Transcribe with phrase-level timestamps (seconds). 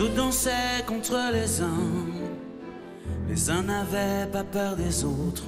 [0.00, 2.06] autres dansaient contre les uns.
[3.28, 5.44] Les uns n'avaient pas peur des autres.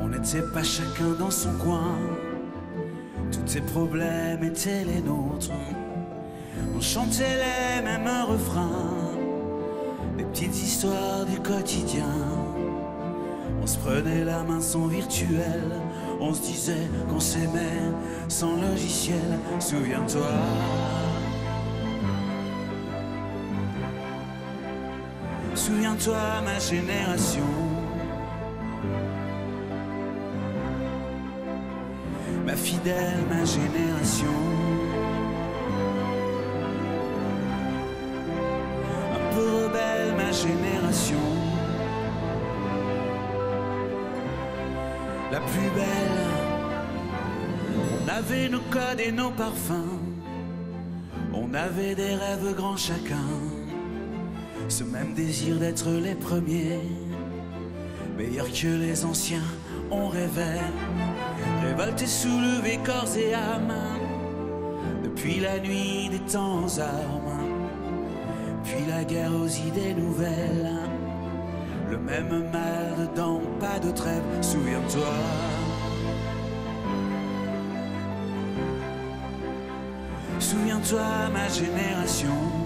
[0.00, 1.98] On n'était pas chacun dans son coin.
[3.30, 5.50] Tous ces problèmes étaient les nôtres.
[6.76, 9.16] On chantait les mêmes refrains.
[10.18, 12.14] Les petites histoires du quotidien.
[13.62, 15.70] On se prenait la main sans virtuel.
[16.20, 17.92] On se disait qu'on s'aimait
[18.28, 19.38] sans logiciel.
[19.60, 20.30] Souviens-toi.
[25.54, 27.42] Souviens-toi, ma génération.
[32.44, 34.26] Ma fidèle, ma génération.
[39.14, 41.26] Un peu rebelle, ma génération.
[45.30, 46.20] La plus belle.
[47.78, 50.00] On avait nos codes et nos parfums.
[51.32, 53.53] On avait des rêves grands chacun.
[54.68, 56.80] Ce même désir d'être les premiers,
[58.16, 59.44] meilleurs que les anciens,
[59.90, 60.60] on rêvait,
[61.62, 63.74] révolté, soulevé corps et âme,
[65.04, 67.40] depuis la nuit des temps armes,
[68.64, 70.72] puis la guerre aux idées nouvelles,
[71.90, 75.14] le même mal dedans, pas de trêve, souviens-toi.
[80.40, 82.63] Souviens-toi, ma génération.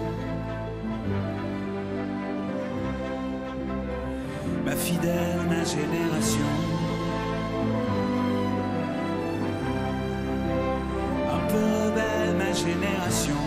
[4.68, 6.52] Ma fidèle, ma génération.
[11.36, 13.42] Un peu rebelle, ma génération.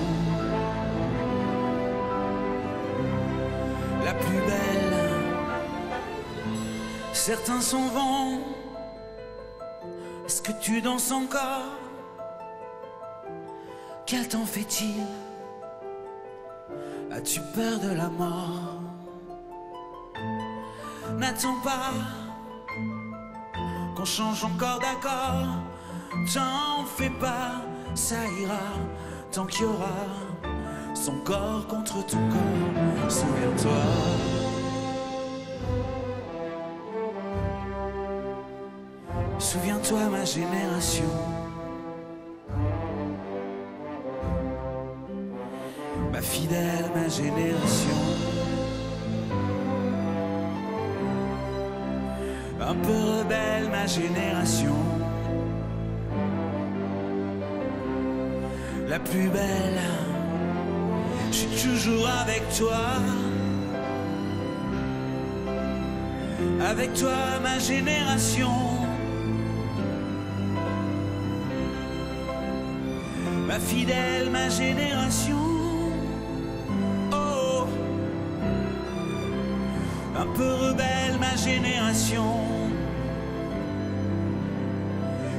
[4.03, 4.97] La plus belle.
[7.13, 8.39] Certains s'en vont.
[10.25, 11.77] Est-ce que tu danses encore?
[14.07, 15.03] Quel temps fait-il?
[17.11, 18.80] As-tu peur de la mort?
[21.21, 21.93] N'attends pas
[23.95, 25.45] qu'on change encore d'accord.
[26.33, 27.61] T'en fais pas,
[27.93, 28.57] ça ira
[29.31, 30.07] tant qu'il y aura
[30.95, 33.11] son corps contre ton corps.
[33.11, 33.83] Souviens-toi.
[39.37, 41.11] Souviens-toi, ma génération.
[46.11, 48.30] Ma fidèle, ma génération.
[52.71, 54.75] Un peu rebelle ma génération.
[58.87, 59.81] La plus belle,
[61.31, 62.83] je suis toujours avec toi.
[66.71, 68.55] Avec toi ma génération.
[73.47, 75.60] Ma fidèle, ma génération.
[80.21, 82.31] Un peu rebelle ma génération.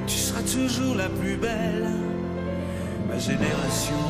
[0.08, 1.88] Tu seras toujours la plus belle,
[3.08, 4.04] ma génération.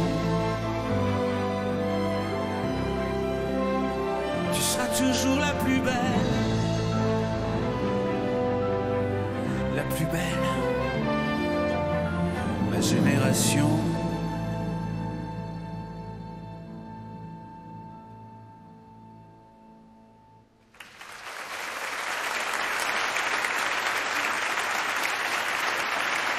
[4.54, 6.30] Tu seras toujours la plus belle,
[9.76, 10.46] la plus belle,
[12.70, 13.91] ma génération.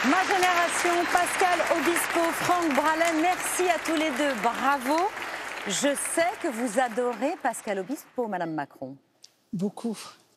[0.09, 5.07] Ma génération, Pascal Obispo, Franck Bralin, merci à tous les deux, bravo.
[5.65, 8.97] Je sais que vous adorez Pascal Obispo, Madame Macron.
[9.53, 9.97] Beaucoup.